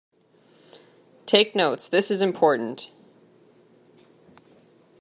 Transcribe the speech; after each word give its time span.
Take 1.27 1.53
notes; 1.55 1.87
this 1.87 2.09
is 2.09 2.23
important. 2.23 2.89